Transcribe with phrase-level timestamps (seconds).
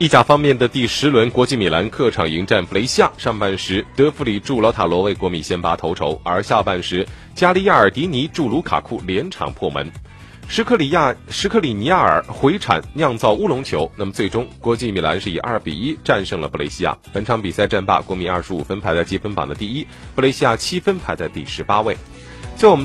[0.00, 3.12] 意甲方面的第十轮，国际米兰客场迎战布雷西亚。
[3.18, 9.92] 上半时，德弗里助老塔罗为国米先拔头筹，而下半时，加利亚尔迪尼助卢卡库连场破门，
[10.48, 13.92] 什克里亚什克里尼亚尔回产酿造乌龙球。
[13.94, 16.96] 那么最终，国际米兰是以二比一战胜了布雷西亚。
[17.12, 21.94] 本场比赛战罢，国米二十五分排在积分榜的第一，布雷西亚七分排在第十八位。
[22.56, 22.78] 就我们。